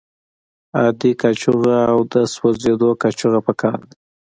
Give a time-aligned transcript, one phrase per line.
[0.77, 3.93] عادي قاشوغه او د سوځیدو قاشوغه پکار ده.